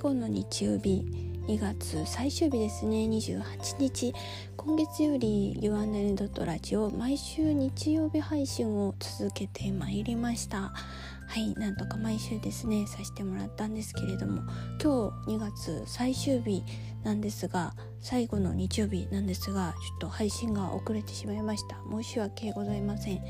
[0.00, 1.04] 後の日曜日
[1.46, 3.04] 2月最終日ですね。
[3.04, 4.14] 28日。
[4.56, 6.44] 今月より UNN.
[6.46, 10.72] ラジオ毎週日曜日配信を続けてまいりました。
[11.30, 14.42] はいなんとか毎週ですねさせてもらったんですけれども
[14.82, 16.64] 今日2月最終日
[17.04, 21.76] なんですが最後の日曜日なんですがちょっと配信が遅れてしまいました。
[21.90, 23.20] 申し訳ございません。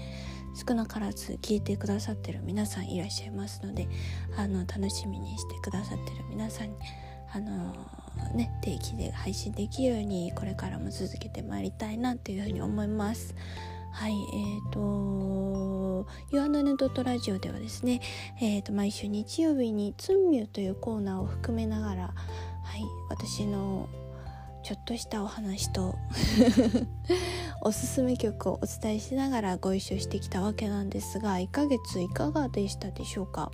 [0.55, 3.89] 少なからず聞いてくださってる皆さんいらっしゃいますので
[4.37, 6.77] あの楽しみにしてくださってる皆さんに
[7.33, 7.75] あの
[8.35, 13.35] ね定期で配信できるようにこれからも続けてまいりたいなというふうに思います。
[13.93, 18.01] はいえーと「ユアナネドットラジオ」ではですね、
[18.41, 22.03] えーと、毎週日曜日に「ツンミュー」というコーナーを含めながら、
[22.63, 23.89] はい、私の
[24.63, 25.97] ちょっとしたお話と
[27.63, 33.51] おすすめ曲をお伝えしながらご一緒してきたわけなんですが1ヶ月いかがでしたでしょうか、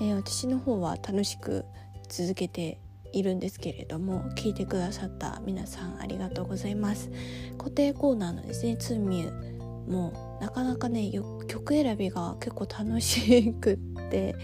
[0.00, 1.64] えー、私の方は楽しく
[2.08, 2.78] 続けて
[3.12, 7.10] いるんですけれども聞いてくださった皆さんありがとうございます。
[7.56, 9.58] 固定コーナーのですね「ツンミュー」
[9.90, 11.10] もなかなかね
[11.46, 13.76] 曲選びが結構楽しくっ
[14.10, 14.34] て、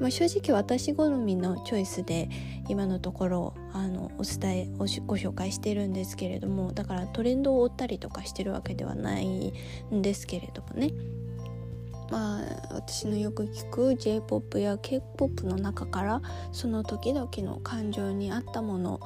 [0.00, 2.28] まあ、正直私好みのチョイスで
[2.68, 9.52] 今のところあのお伝えご紹介してるんですけれどもだからトレンドを追ったりとかしてるわけではない
[9.92, 10.92] んですけれどもね。
[12.10, 16.22] まあ、私のよく聞く j p o p や k p o p の中から
[16.52, 19.00] その時々の感情に合ったものを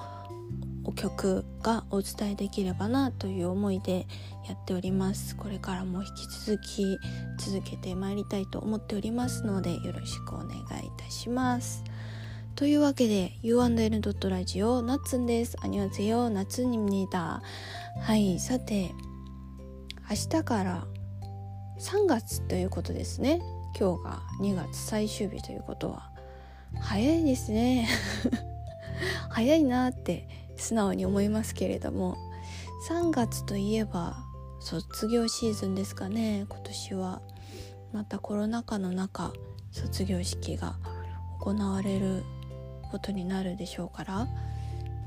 [0.94, 4.06] 曲がお伝えできればなという思いで
[4.48, 5.36] やっております。
[5.36, 6.98] これからも引き続き
[7.38, 11.84] 続けてまいりたいと思っておりますのでよろしくお願いいたします。
[12.56, 14.02] というわけで U&N.
[14.28, 15.56] ラジオナッツンです。
[15.60, 17.42] アニョゼヨナツニミだ
[18.02, 18.92] はいさて
[20.10, 20.86] 明日から
[21.78, 23.40] 3月ということですね。
[23.78, 26.10] 今日が2月最終日ということは。
[26.78, 27.88] 早いですね。
[29.30, 30.28] 早いなって
[30.60, 32.16] 素直に思いますけれども
[32.88, 34.24] 3月といえば
[34.60, 37.22] 卒業シーズンですかね今年は。
[37.92, 39.32] またコロナ禍の中
[39.72, 40.76] 卒業式が
[41.40, 42.22] 行われる
[42.90, 44.28] ことになるでしょうから。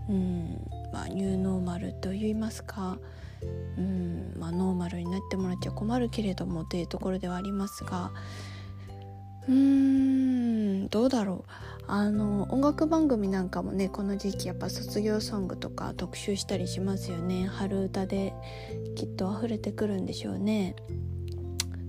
[0.09, 2.97] うんまあニューノーマルといいますか。
[3.77, 8.11] うんまあ、ノーマルになってもらっちゃ困るけれどもというところではありますが
[9.47, 11.51] どうだろう。
[11.85, 17.47] あの音楽番組なんかもねこの時期やっぱ卒業ソングとか特集したりしますよね。
[17.47, 18.33] 春歌で
[18.95, 20.75] きっと溢れてくるんでしょうね。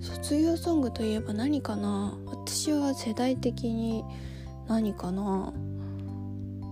[0.01, 2.19] 卒業ソングといえば何かな。
[2.27, 4.05] 私は世代的に
[4.67, 5.53] 何かな。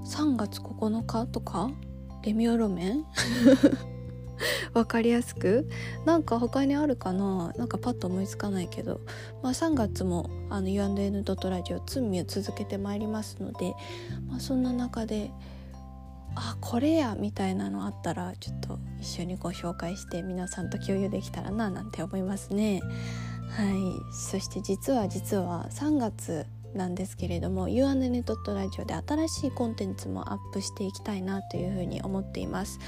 [0.05, 1.71] 3月9日とか？
[2.25, 3.05] レミオロメン？
[4.75, 5.69] 分かりやすく。
[6.05, 7.53] なんか他にあるかな？
[7.57, 9.01] なんかパッと思いつかないけど、
[9.43, 13.75] まあ、3月もあの U&N ドットラジオツンミを続けてまいりますので、
[14.29, 15.31] まあ、そんな中で
[16.35, 22.81] あこれやみたいなのあったらちょっと一緒にご紹介して皆さんと共有できたらななんて思いますね。
[23.51, 24.15] はい。
[24.15, 32.79] そして実は実は3月なんですけれども U&N ドットラジオで新しいコンテンツもアップしていきたいなというふうに思っています。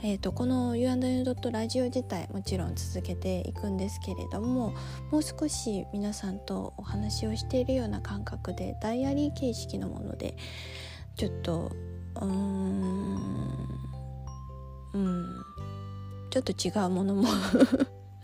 [0.00, 4.72] えーと、この U&N ドットラジオ自体もちろん続けていくんですけれども
[5.10, 10.36] もう少し皆さんとお話をしているような感覚でダイアリー形式のもので
[11.16, 11.72] ちょっと
[12.14, 13.68] うーん
[14.94, 15.26] うん
[16.30, 17.24] ちょっと違うものも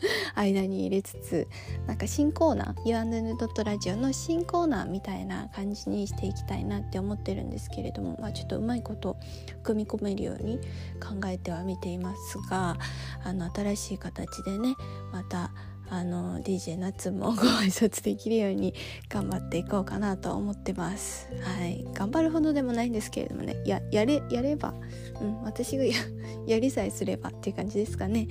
[0.34, 1.48] 間に入れつつ
[1.86, 9.16] なんか新コーナー U&N ドットラジオの新コーナーみたいな感じにしていきたいなって思ってるんですけれども、まあ、ちょっとうまいこと
[9.62, 10.58] 組み込めるように
[11.00, 12.76] 考えてはみていますが
[13.22, 14.74] あの新しい形でね
[15.12, 15.52] また
[15.90, 18.74] あの DJ 夏もご挨拶できるように
[19.08, 21.28] 頑張っていこうかなと思ってます。
[21.42, 24.74] はい、頑張るほどでもないんですけれどもねややれやれば、
[25.20, 25.94] うん、私がや
[26.46, 28.28] やりさえすればっていう感じですかね。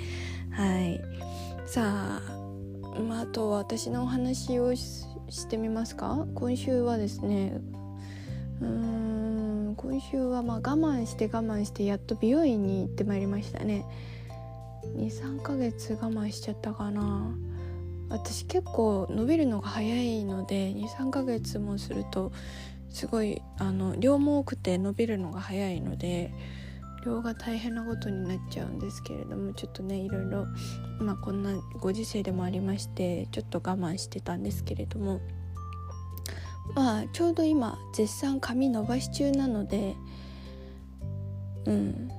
[0.52, 1.00] はい
[1.66, 6.28] さあ、まあ、あと私のお話をしてみますか？
[6.36, 7.60] 今週はですね
[8.62, 13.86] うーん今週はまあ我慢して我慢してやっと美容院に行ってまいりましたね。
[14.98, 17.34] 23ヶ月我慢しちゃったかな。
[18.10, 22.32] 私結構伸びるのが早いので23ヶ月もすると
[22.90, 26.32] すごいあの量も多くて伸びるのが早いので
[27.06, 30.48] 量が大変なことになっちゃうんですけれどもちょっとねいろいろ
[31.00, 35.22] まあこんなご時世でもありましてちょっと我慢してたんですけれども
[36.76, 39.96] まあちょうど今絶賛髪伸ばし中なので
[41.66, 42.12] うん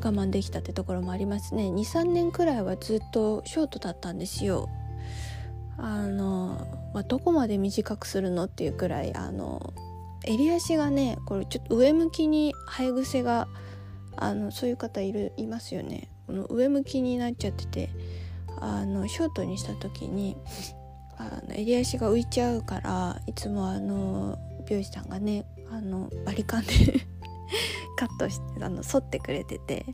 [0.00, 1.64] 我慢できたってところもありますね。
[1.64, 4.68] 23年くらいはずっとショートだったんですよ。
[5.76, 9.72] あの、まあ、どこまで短くするのっていうくらいあの
[10.24, 13.48] 襟足がねこれちょっと上向きに生え癖が
[14.16, 16.10] あのそういう方いるいますよね。
[16.26, 17.90] この上向きになっちゃってて
[18.60, 20.36] あのショートにした時に
[21.16, 24.38] あの襟足が浮いちゃうからいつもあの
[24.68, 26.72] 美容師さんがねあのバリカンで
[27.98, 29.84] カットしてあの剃ってくれてて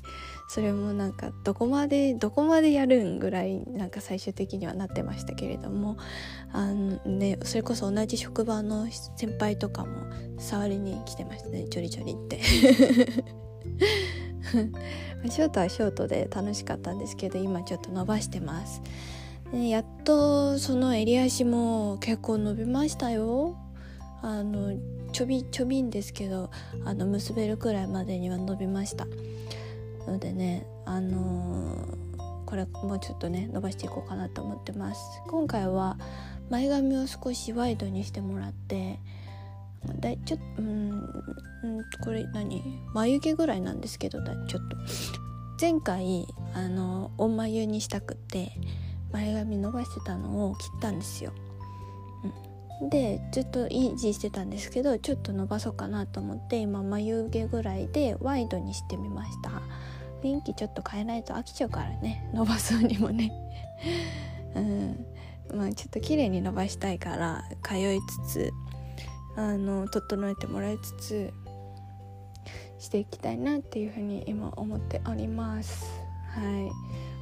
[0.46, 5.96] それもなんかどこまでどこまでやるんぐらいなんか最終的にはなってましたけれども
[6.52, 10.06] あの、ね、それこそ同じ職場の先輩とかも
[10.38, 12.40] 触りに来てましたねちょりちょりって。
[15.30, 18.82] ショートはショートで楽しかったんですけど今ちょっと伸ばしてます。
[19.52, 23.63] やっとその襟足も結構伸びましたよ。
[24.24, 24.74] あの
[25.12, 26.50] ちょびちょびんですけど
[26.84, 29.06] あの結べるくらいまでには伸びました
[30.06, 35.00] のでねあのー、これもうちょっとね伸ばしていこうかなと思ってます。
[35.28, 35.98] 今回は
[36.48, 38.98] 前髪を少しワイドにしてもらって
[40.00, 41.02] だいちょっとうん
[42.02, 42.62] これ何？
[42.94, 44.76] 眉毛ぐらいなんですけどだちょっと。
[45.60, 48.52] 前回あのお眉にしたくって
[49.12, 51.32] 前髪伸ばしてたのを切ったんですよ、
[52.82, 59.50] でずっと維持してたんですけどちょっと伸ばそうかなと思って今眉毛ぐらいでワイドにしてみました。
[60.22, 62.28] 雰囲気ちょっと変えないと飽きちゃうからね。
[62.32, 63.32] 伸ばすにもね。
[64.56, 65.06] うん。
[65.54, 68.52] まあちょっと綺麗に伸ばしたいから通いつつ
[69.36, 71.32] あの整えてもらいつつ
[72.78, 75.84] していきたいなっていうふうに今思っております。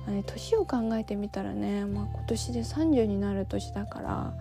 [0.07, 4.35] はい、年を考えてみたらね、まあ、今年で30になる年だから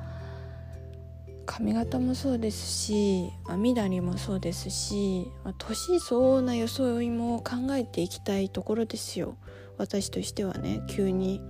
[1.52, 9.36] 髪型もそうですし、まあ、緑もそうですし、年相応な装いも考えていきたいところですよ。
[9.78, 11.42] 私としてはね急に。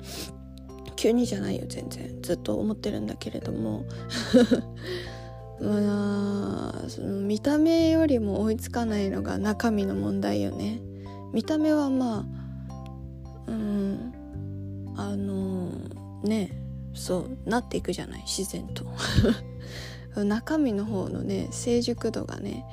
[0.95, 2.19] 急にじゃないよ全然。
[2.24, 3.86] ずっと思ってるんだけれども。
[5.62, 10.81] まあその見た目よりも追いつかないのが中身の問題よね。
[11.31, 12.25] 見た目はま
[13.48, 14.13] あうん
[14.98, 15.69] あの
[16.24, 16.59] ね
[16.95, 18.83] そうなっていくじゃない自然と。
[20.16, 22.66] 中身の方のね成熟度がね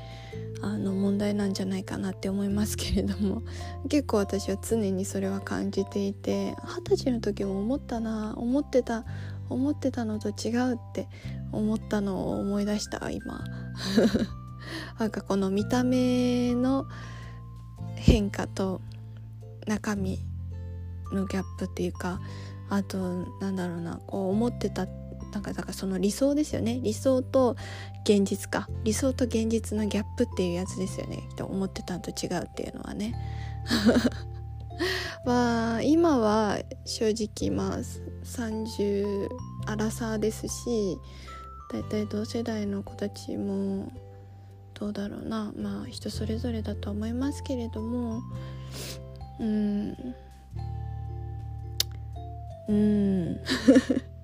[0.60, 3.42] あの問題なんじゃないかなって思いますけれども。
[3.88, 9.04] 結構私は常にそれは感じていて二十歳の時も思ったな思ってた
[9.48, 11.08] 思ってたのと違うって
[11.52, 13.44] 思ったのを思い出した今。
[14.98, 16.86] なんかこの見た目の
[17.94, 18.80] 変化と
[19.66, 20.18] 中身
[21.12, 22.20] のギャップっていうか
[22.68, 22.98] あと
[23.40, 24.86] なんだろうなこう思ってた
[25.32, 26.80] なんかだからその理想ですよね。
[26.82, 27.56] 理想と
[28.04, 28.68] 現実か。
[28.84, 31.28] 理想と現実のギャップっていうやつですよね。
[31.36, 33.14] と思ってたのと違うっていうのはね。
[35.24, 39.28] まあ今は正直まあ30
[39.66, 40.98] アラサーですし
[41.70, 43.92] 大体同世代の子たちも
[44.74, 45.52] どうだろうな。
[45.56, 48.22] まあ人それぞれだと思いますけれども。
[49.40, 50.14] うん。
[52.68, 53.40] うん。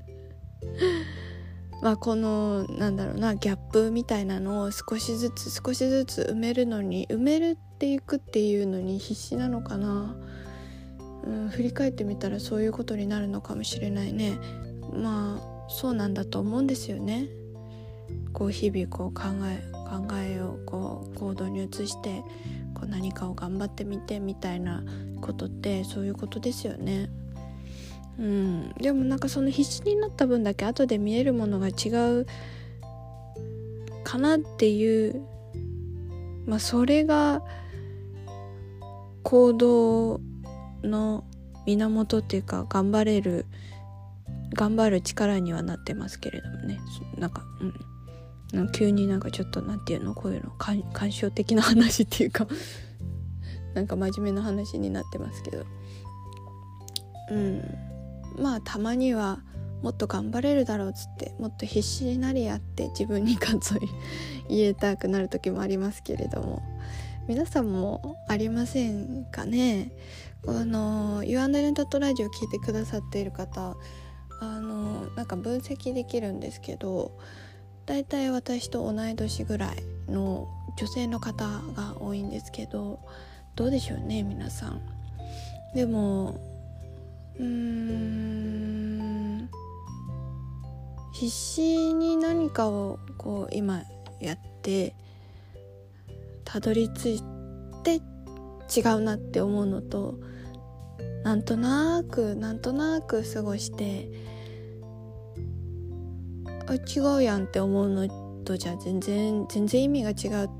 [1.82, 10.16] まあこのなんだろうなギャップみたいなのを少しずつ少しずつ埋めるのに埋めるっていくっていうのに必死なのかな、
[11.26, 14.38] うん、振り返ってみたらそういうことになるのかもしれないね。
[14.93, 17.28] まあそうなんだと思うんですよね。
[18.33, 22.23] こう日々こう考え考えをこう行動に移して
[22.75, 24.83] こう何かを頑張ってみてみたいな
[25.21, 27.11] ことってそういうことですよね。
[28.18, 31.88] うん、でもなんかその必死になった分だけ後で見えるものが違
[32.21, 32.26] う
[34.04, 35.21] かなっていう
[36.47, 37.42] まあそれが
[39.23, 40.21] 行動
[40.83, 41.25] の
[41.66, 43.47] 源っていうか頑張れる
[44.54, 46.78] 頑張る力にはなってますけれどもね。
[47.16, 47.64] なんかう
[48.61, 48.71] ん。
[48.71, 52.47] 急になんかちょっと何て言うのこういうの感傷的な話っていうか
[53.75, 55.64] なんか真面目な話になってますけど。
[57.33, 57.93] うん
[58.37, 59.41] まあたまには
[59.83, 63.79] もっと頑張れるだろうっつってもっと必死になりやって自分に活を
[64.49, 66.62] 言えたくなる時もありますけれども
[67.29, 69.93] 皆さんもありませんかね？
[70.45, 73.76] この U&N ラジオ聞いてくださっている方
[74.41, 77.19] あのなんか分析できるんですけど
[77.87, 79.76] だいたい私と同い年ぐらい
[80.11, 83.00] の女性の方が多いんですけど
[83.57, 84.81] どうでしょうね皆さん。
[85.75, 86.53] でも
[87.41, 88.85] うん
[91.12, 93.83] 必死に何かをこう今
[94.21, 94.95] やって
[96.45, 97.23] たどり着い
[97.83, 98.00] て
[98.76, 100.19] 違うなって思うのと
[101.23, 104.09] なんとなくなんとなく過ごして
[106.67, 108.09] あ違うやんって思うの
[108.45, 110.50] とじゃ全然全然意味が違う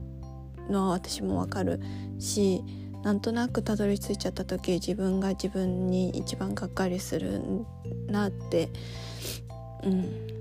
[0.71, 1.81] のは私もわかる
[2.19, 2.62] し
[3.04, 7.40] なんとなくたどり着いちゃった時自分が自分に一番がっかりする
[8.08, 8.70] なって
[9.84, 10.34] うん。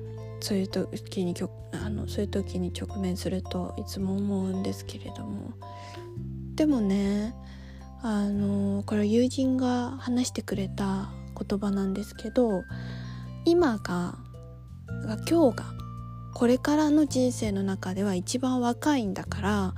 [0.43, 1.33] そういう時に
[1.71, 5.53] あのそういう時に直面するといつも思うんですけれども。
[6.55, 7.33] でもね
[8.01, 12.63] あのこれ友人が話してくれた言葉なんですけど
[13.45, 14.17] 今が
[15.29, 15.65] 今日が
[16.33, 19.73] これからの人生の中では一番若いんだから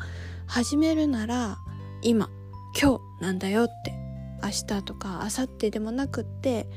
[0.48, 1.60] 始めるなら
[2.01, 2.30] 今。
[2.79, 3.94] 今日なんだよって
[4.44, 6.67] 明日とか明後日でもなくって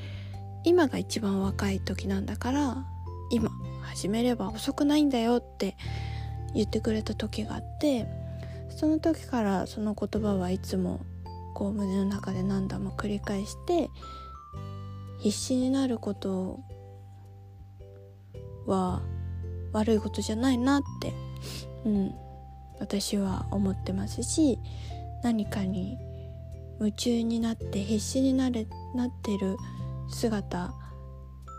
[0.64, 2.85] 今が一番若い時なんだから
[3.31, 3.50] 今
[3.83, 5.76] 始めれば遅くないんだよって
[6.55, 8.07] 言ってくれた時があって
[8.71, 11.00] その時からその言葉はいつも
[11.55, 13.90] こう胸の中で何度も繰り返して
[15.19, 16.61] 必死になること
[18.67, 19.02] は
[19.73, 21.12] 悪いことじゃないなって、
[21.85, 22.14] うん、
[22.78, 24.61] 私は思ってますし
[25.23, 25.99] 何かに
[26.81, 29.57] 夢中になって必死になれなってる
[30.09, 30.71] 姿っ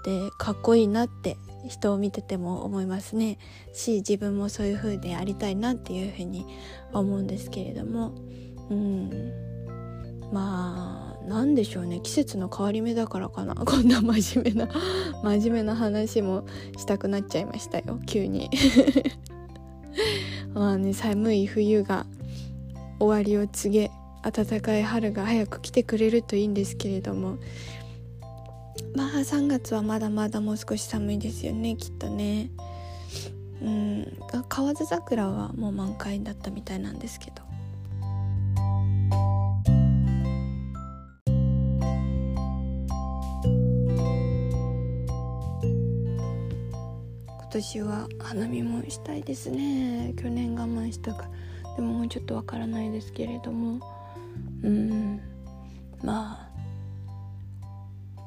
[0.04, 1.38] てかっこいいなって
[1.68, 3.38] 人を見てても思いますね。
[3.74, 6.46] し自分もそういう風でありたいなっていう風に
[6.94, 8.14] 思うんですけれども。
[8.70, 9.32] うん。
[10.32, 12.00] まあなんでしょうね。
[12.02, 13.56] 季節の変わり目だからかな。
[13.66, 14.70] こんな真面目な
[15.22, 16.46] 真面目な話も
[16.78, 18.00] したくなっちゃいましたよ。
[18.06, 18.50] 急に。
[20.54, 22.06] まあね寒い冬が
[23.00, 23.92] 終わりを告げ
[24.22, 27.38] 暖かい春が早く来てくれるといいんですけれども。
[28.96, 32.50] まあ3月はまだまだもう少し寒いですよねきっとね。
[33.62, 37.44] うん河津桜はもう満開だったみたいなんですけど。
[47.52, 50.14] 今年は花見もしたいですね。
[50.18, 51.24] 去年我慢したか。
[51.24, 53.80] らでももうちょっとわからないですけれども。
[54.64, 55.22] うん。
[56.04, 56.50] まあ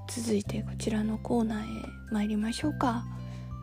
[0.09, 1.65] 続いてこちらのコーナーへ
[2.11, 3.05] 参りましょうか。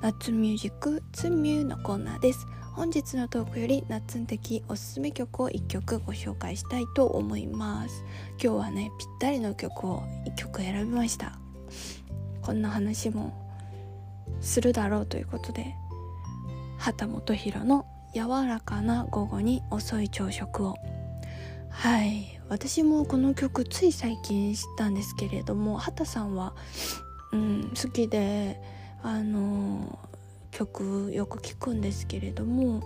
[0.01, 2.47] 夏ミュージックツンミューのコーナーです。
[2.73, 8.03] 本日のトークより夏的おすすめ曲を1曲ご紹介したいと思います。
[8.41, 11.37] 今日はねぴったりの曲を1曲選びました。
[12.41, 13.33] こんな話も
[14.41, 15.75] するだろうということで
[16.77, 20.75] 畑基博の「柔らかな午後に遅い朝食を」
[21.69, 22.39] はい。
[22.49, 26.55] 私もこの曲つい最近知ったんですけれども畑さんは、
[27.31, 28.59] うん、好きで
[29.03, 29.99] あの
[30.49, 32.81] 曲よく聴くんですけれども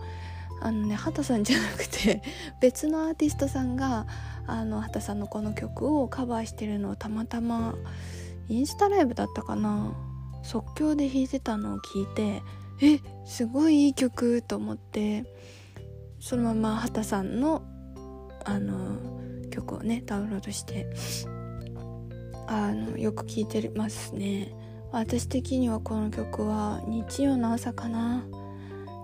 [0.62, 2.22] あのね畑さんじゃなくて
[2.60, 4.06] 別のアーティストさんが
[4.48, 7.74] あの畑さんのこの曲をカバーしてるのをたまたま
[8.50, 9.94] インスタライブだったかな
[10.44, 12.42] 即興で弾いてたのを聞いて
[12.84, 15.24] えすごいいい曲と思って
[16.20, 17.64] そのまま畑さんの
[18.46, 19.00] あの
[19.50, 20.90] 曲をねダウンロードして
[22.48, 24.54] あのよく聴いてますね。
[24.92, 28.26] 私的にはこの曲は日曜の朝かな。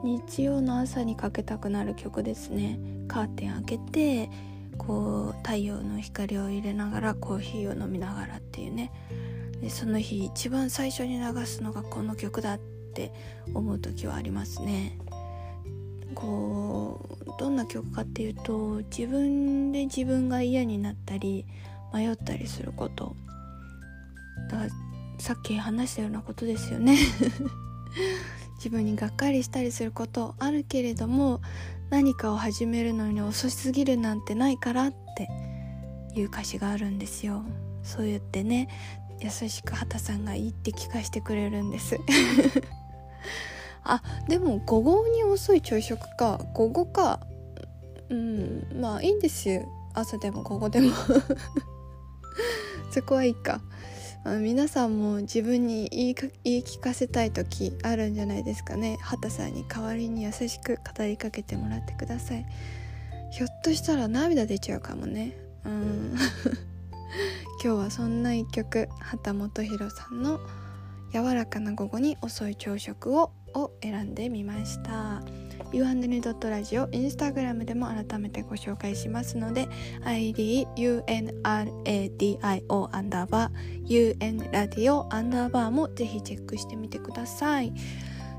[0.04, 2.80] 日曜の朝にかけたくなる曲ですね。
[3.08, 4.30] カーテン開けて
[4.78, 8.92] こう太陽の光を入れながらコーヒーを飲みながらっていうね。
[9.62, 13.12] でその日一番最初に流すのがこの曲だってって
[13.54, 14.98] 思う時はありますね。
[16.16, 21.46] こうどんな曲かっていうと自分で自分が嫌になったり
[21.94, 23.16] 迷ったりすること。
[24.50, 24.70] だから
[25.20, 26.98] さっき話したようなことですよね。
[28.58, 31.40] 自分にがっかりしたりすることあるけれども
[31.90, 35.30] 何かを始めるのに遅すぎるなんてないからって
[36.14, 37.44] いう歌詞があるんですよ。
[37.84, 38.68] そう言ってね
[39.22, 41.98] 優しく畑さんがいいって聞かせてくれるんです。
[43.84, 46.40] あでも午後に遅い朝食か。
[46.54, 47.20] 午後か。
[48.10, 49.68] うんまあいいんですよ。
[49.94, 50.92] 朝でも午後でも。
[52.92, 53.62] そこはいいか。
[54.26, 58.98] あ皆さんも自分に言い言い聞かせたい時あるんじゃないですかね。
[59.02, 62.46] 畑さんに代わりに優しく語りかけてもらってください。
[63.32, 65.38] ひょっとしたら涙出ちゃうかもね。
[65.66, 66.16] うん。
[67.64, 70.40] 今日はそんな一曲畑基博さんの
[71.14, 75.22] 「柔らかな午後に遅い朝食を」を選んでみました。
[75.72, 79.68] u&n.radio インスタグラムでも改めてご紹介しますので
[80.04, 81.40] IDUNRADIO
[82.92, 87.72] アンダーバー UN ラディオアンダーバーもぜひチェックしてみてください。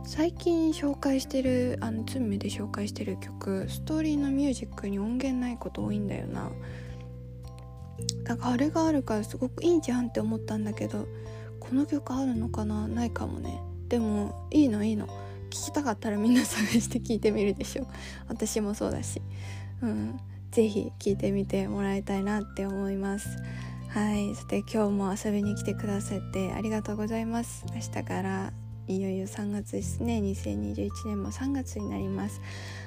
[0.03, 6.51] 最近紹介してるあのツンメで紹介してる曲ストーリーのミュージックに音源ないこと多いんだよな。
[8.25, 11.07] だからあれがあるからすごくいいじゃんって思ったんだけど
[11.61, 12.89] この曲あるのかな？
[12.89, 13.61] ないかもね。
[13.89, 15.07] でもいいのいいの。
[15.51, 17.87] 聞きたかったらみんな探して聞いてみるでしょ。
[18.29, 19.21] 私もそうだし。
[19.83, 20.21] うん。
[20.51, 23.29] 是非聞いてみてもらいたいなって思います。
[23.89, 24.35] はい。
[24.35, 27.65] さて今日も遊びに来てくださってありがとうございます。
[27.75, 28.53] 明日から
[28.87, 30.19] いよいよ3月ですね。
[30.19, 32.41] 2021年も3月になります。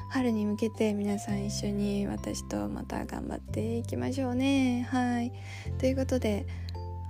[0.10, 4.88] 春に向けて皆さん一緒に私とまた頑張っていきましょうね。
[4.90, 5.32] はい。
[5.80, 6.46] ということで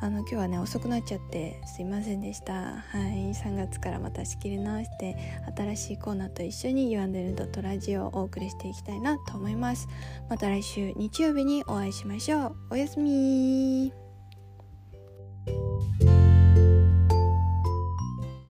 [0.04, 2.54] あの今日はね遅くなっちゃってすいませんでした。
[2.54, 3.32] はい。
[3.34, 5.16] 3月からまた仕切り直して
[5.56, 9.88] 新しいコーナーと一緒に「ゆあんでルドットラジオ」をお送りしていきたいなと思います。
[10.30, 12.56] また来週日曜日にお会いしましょう。
[12.72, 13.94] おやすみ